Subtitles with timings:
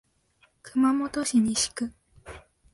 [0.63, 1.91] 熊本市西区